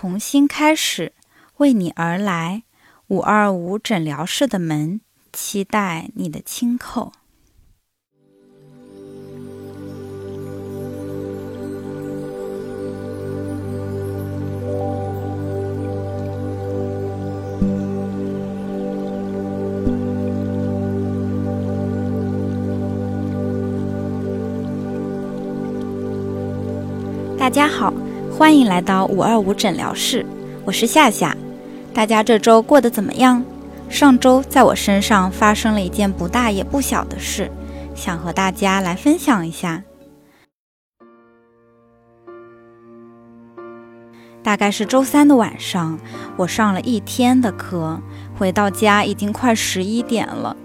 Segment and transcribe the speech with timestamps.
[0.00, 1.12] 重新开始，
[1.56, 2.62] 为你而来。
[3.08, 5.00] 五二五诊疗室的门，
[5.32, 7.10] 期待你的轻叩。
[27.36, 27.92] 大家好，
[28.38, 30.24] 欢迎来到五二五诊疗室，
[30.64, 31.36] 我是夏夏。
[31.92, 33.44] 大家这周过得怎么样？
[33.90, 37.50] 上周在我身上发生了一件不大也不小的事，
[37.96, 39.82] 想和大家来分享一下。
[44.44, 45.98] 大概是周三的晚上，
[46.36, 48.00] 我上了一天的课，
[48.38, 50.56] 回到家已经快十一点了。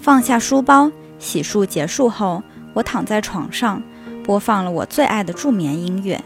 [0.00, 2.42] 放下书包，洗漱结束后，
[2.74, 3.80] 我躺在床上。
[4.24, 6.22] 播放了我最爱的助眠音乐。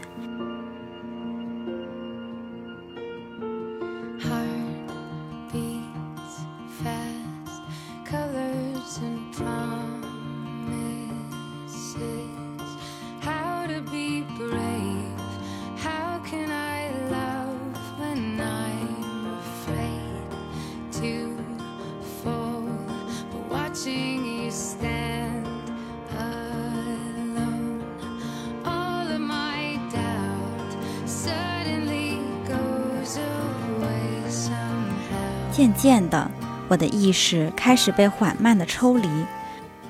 [35.55, 36.29] 渐渐的，
[36.67, 39.07] 我的意识开始被缓慢的抽离。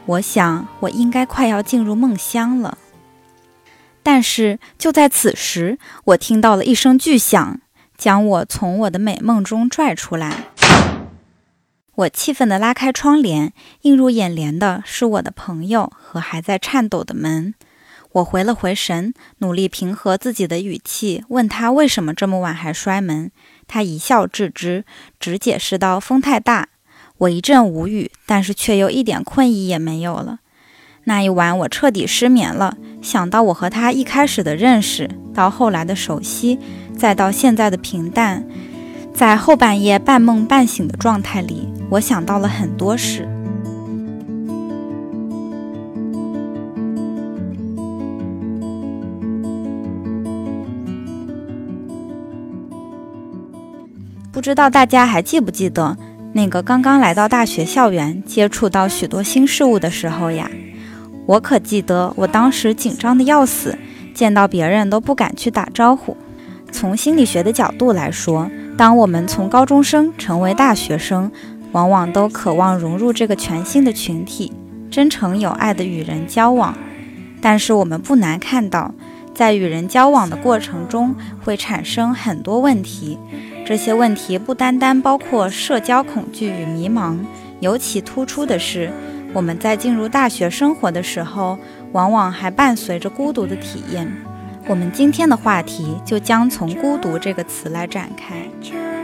[0.06, 2.78] 我想，我应该快要进入梦乡了。
[4.04, 7.60] 但是就在此时，我听到了一声巨响，
[7.98, 10.44] 将我从我的美梦中拽出来。
[11.96, 13.52] 我气愤地拉开窗帘，
[13.82, 17.56] 映入眼帘的是我的朋友和还在颤抖的门。
[18.12, 23.32] 我回了回神，努力平和自己的语气，问他为什么这么晚还摔门。
[23.68, 24.86] 他一笑置之，
[25.20, 26.70] 只解释道：“风太大。”
[27.20, 30.40] 我一阵无语，但是却又一点困意也没有了。
[31.06, 32.78] 那一晚，我彻底失眠了。
[33.02, 36.60] 想到我和他一开始的认识，到后来的熟悉，
[36.98, 38.46] 再到现在的平淡，
[39.14, 43.30] 在后半夜半梦半醒的状态里，我想到了很多事。
[54.46, 55.98] 知道大家还记不记得
[56.34, 60.48] 那个刚刚来到大学校园、接触到许多新事物的时候呀？
[61.26, 63.76] 我可记得，我当时紧张的要死，
[64.14, 66.16] 见到别人都不敢去打招呼。
[66.72, 68.48] 从心理学的角度来说，
[68.78, 71.32] 当我们从高中生成为大学生，
[71.72, 74.54] 往往都渴望融入这个全新的群体，
[74.92, 76.78] 真诚有爱的与人交往。
[77.42, 78.94] 但是我们不难看到，
[79.36, 81.14] 在与人交往的过程中，
[81.44, 83.20] 会产生很多问题。
[83.66, 87.18] 这些问题不单单包括社交恐惧与迷茫，
[87.60, 88.90] 尤其突出的是，
[89.34, 91.60] 我们在进入大学生活的时候，
[91.92, 94.10] 往往还伴随着孤独的体验。
[94.68, 98.95] 我们今天的话题就将从“孤独”这个词来展开。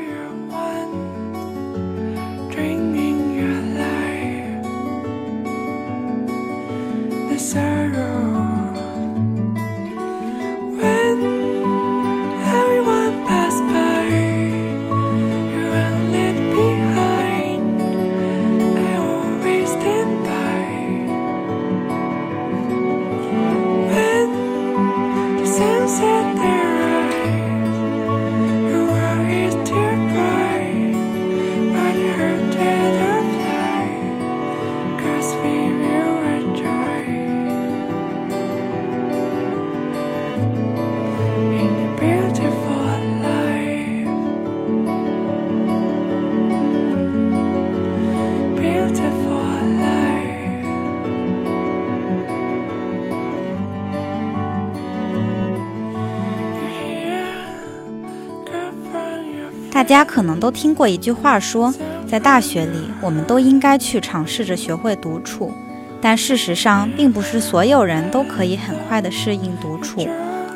[59.82, 61.74] 大家可能都听过一句话，说
[62.08, 65.52] 在大学里，我们都应该去尝试着学会独处。
[66.00, 70.08] 但事实上，并不是所有人都可以很快的适应独处，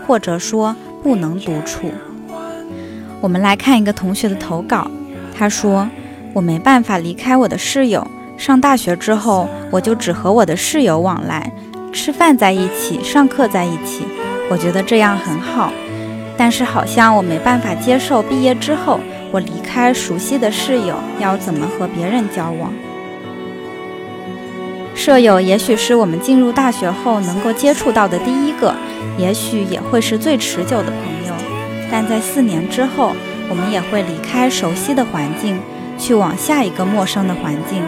[0.05, 1.89] 或者说不能独处。
[3.19, 4.91] 我们来看一个同学的投稿，
[5.35, 5.89] 他说
[6.31, 8.05] ：“我没办法离开我的室友。
[8.37, 11.51] 上大学之后，我就只和我的室友往来，
[11.91, 14.05] 吃饭在一起，上课在一起。
[14.51, 15.73] 我觉得这样很好。
[16.37, 18.99] 但是好像我没办法接受毕业之后。”
[19.35, 22.71] 我离开熟悉的室友，要怎么和别人交往？
[24.95, 28.73] 舍友也许是我们进入大学后能够接触到的第一个，
[29.17, 31.33] 也许也会是最持久的朋友。
[31.91, 33.13] 但在四年之后，
[33.49, 35.59] 我们也会离开熟悉的环境，
[35.97, 37.83] 去往下一个陌生的环境。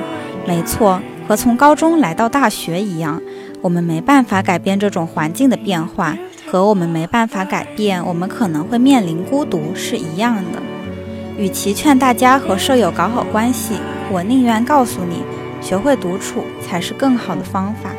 [0.45, 3.21] 没错，和从高中来到大学一样，
[3.61, 6.17] 我们没办法改变这种环境的变化，
[6.51, 10.61] 和我们没办法改变我们可能会面临孤独是一样的。
[11.37, 13.75] 与其劝大家和舍友搞好关系，
[14.11, 15.21] 我宁愿告诉你，
[15.61, 17.91] 学会独处才是更好的方法。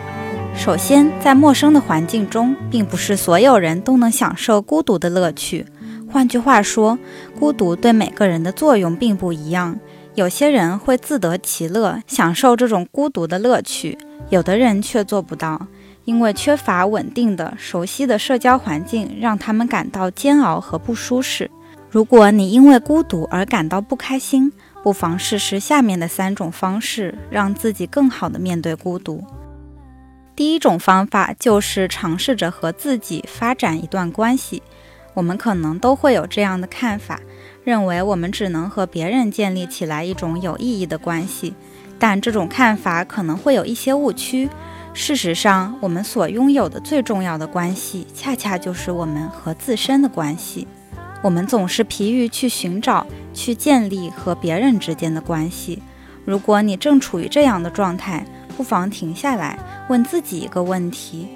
[0.56, 5.64] 首先，在陌生的环境中，并不是所有人都能享受孤独的乐趣。
[6.10, 6.98] 换句话说，
[7.38, 9.78] 孤独对每个人的作用并不一样。
[10.16, 13.96] 有些人会自得其乐，享受这种孤独的乐趣；
[14.30, 15.68] 有的人却做不到，
[16.04, 21.48] 因为缺乏稳定的、熟悉的社交环境，让他们感到煎熬和不舒适。
[21.90, 24.52] 如果你因为孤独而感到不开心，
[24.82, 29.24] 不妨试试下面的三种方式，让自己更好地面对孤独。
[30.36, 34.62] 第一种方法就是尝试着和自己发展一段关系。
[35.14, 37.18] 我们可能都会有这样的看法，
[37.64, 41.54] 认为我们只能和别人建立起来一种有意义的关系。
[41.98, 44.48] 但这种看法可能会有一些误区。
[44.94, 50.68] 事实上，我们所拥有的最重要的关系，恰恰就是我们和自身的关系。
[51.22, 55.82] 我们总是疲于去寻找、去建立和别人之间的关系。
[56.24, 58.24] 如果你正处于这样的状态，
[58.56, 61.26] 不妨停下来，问自己一个问题：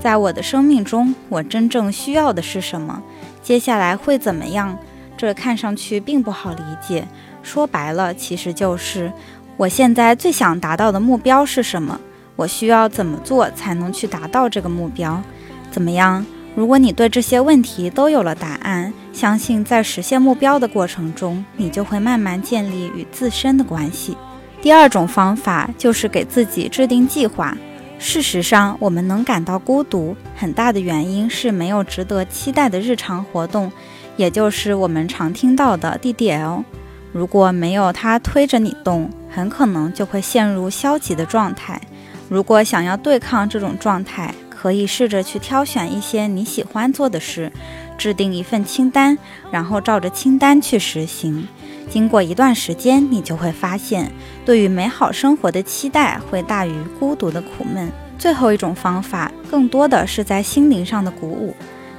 [0.00, 3.02] 在我的生命中，我真正需要的是什么？
[3.42, 4.78] 接下来会怎么样？
[5.16, 7.06] 这看上去并不好理解。
[7.42, 9.12] 说白了，其实就是
[9.56, 11.98] 我现在最想达到的目标是什么？
[12.36, 15.22] 我需要怎么做才能去达到这个目标？
[15.70, 16.24] 怎么样？
[16.54, 24.16] 如果你对这些问题都有了答案，相信在实现目标的过程中，你就会慢慢建立与自身的关系。
[24.60, 27.56] 第二种方法就是给自己制定计划。
[27.98, 33.72] 事实上，我们能感到孤独，很大的原因是没有值得期待的日常活动，
[34.16, 36.64] 也就是我们常听到的 DDL。
[37.12, 41.80] 如果没有它推着你动，很可能就会陷入消极的状态。
[42.28, 47.50] 如果想要对抗这种状态，可以试着去挑选一些你喜欢做的事，
[47.98, 49.18] 制定一份清单，
[49.50, 51.48] 然后照着清单去实行。
[51.90, 54.12] 经过一段时间，你就会发现，
[54.44, 57.90] 对于美好生活的期待会大于孤独的苦闷。
[58.16, 61.56] 最后一种方法，更多的是在心灵上的鼓舞，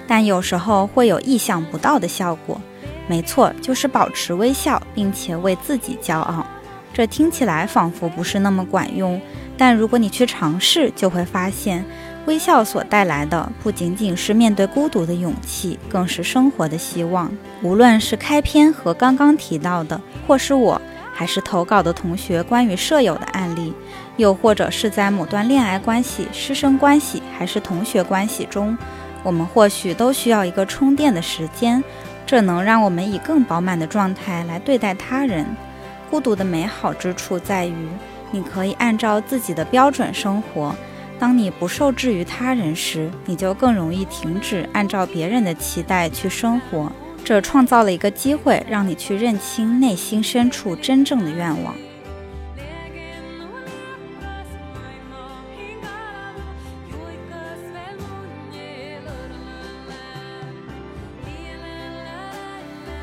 [0.08, 2.62] 但有时候会有意想不到的效果。
[3.10, 6.48] 没错，就是保持微笑，并且为自己骄傲。
[6.94, 9.20] 这听起来仿佛不是那么管用，
[9.58, 11.84] 但如果你去尝试，就会发现。
[12.26, 17.30] 微笑所带来的不仅仅是面对孤独的勇气，更是生活的希望。
[17.62, 20.82] 无论是开篇和刚刚提到的，或是我，
[21.14, 23.74] 还是投稿的同学关于舍友的案例，
[24.16, 28.78] 又或者是在某段恋爱关系、师生关系还是同学关系中，
[29.22, 31.84] 我们或许都需要一个充电的时间，
[32.26, 35.46] 这能让我们以更饱满的状态来对待他人。
[36.10, 37.90] 孤独的美好之处在于，
[38.32, 40.74] 你可以按照自己的标准生活。
[41.24, 46.92] 当你不受制于他人时，你就更容易停止按照别人的期待去生活。
[47.24, 51.74] 这创造了一个机会，让你去认清内心深处真正的愿望。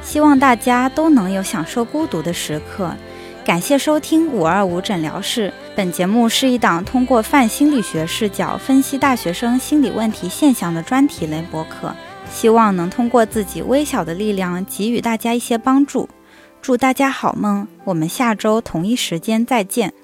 [0.02, 2.94] 希望大家都能有享受孤独的时刻。
[3.46, 5.50] 感谢收听五二五诊疗室。
[5.76, 11.94] 本节目是一档通过泛心理学视角分析大学生心理问题现象的专题类博客，
[12.30, 16.08] 希望能通过自己微小的力量给予大家一些帮助。
[16.60, 19.94] 祝大家好梦，我们下周同一时间再见。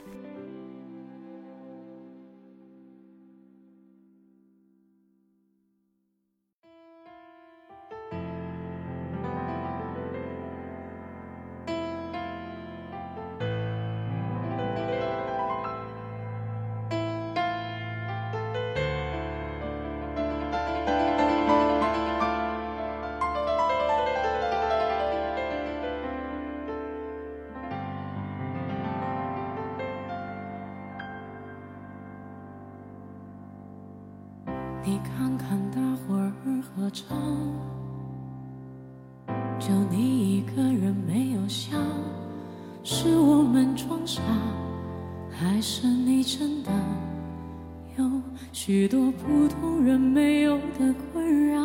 [49.23, 51.61] 普通人没有的困扰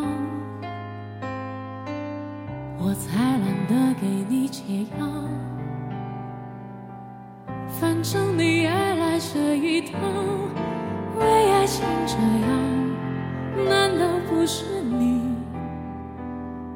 [2.79, 5.07] 我才懒得给你解药。
[7.79, 9.97] 反正你爱来这一套
[11.17, 15.21] 为爱情这样难道不是你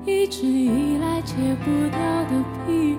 [0.06, 2.98] 一直以来戒不掉的癖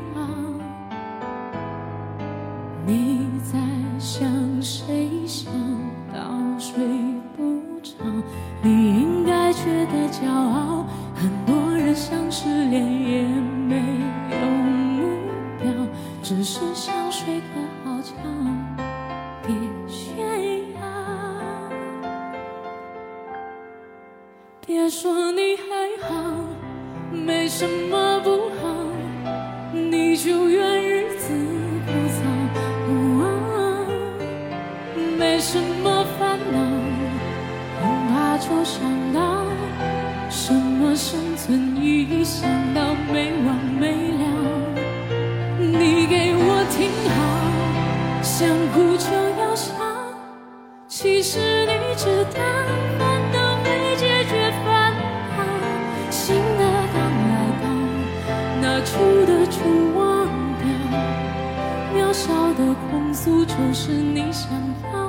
[62.57, 64.51] 的控诉就是你想
[64.93, 65.06] 要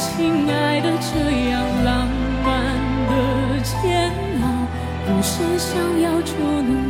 [0.00, 2.08] 亲爱的这样浪
[2.42, 2.74] 漫
[3.06, 4.66] 的煎熬
[5.04, 6.89] 不是想要就能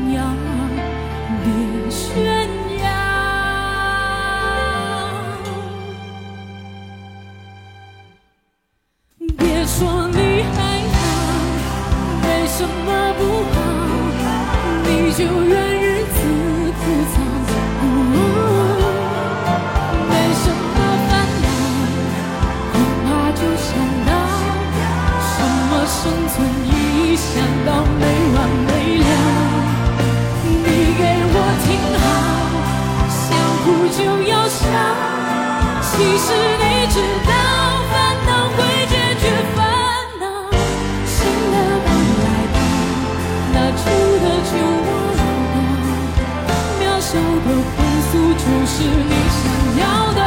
[47.12, 49.42] 笑的控诉就是你想
[49.80, 50.20] 要的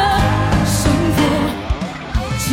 [0.65, 1.17] 生活。
[2.37, 2.43] 请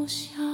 [0.00, 0.49] 我想。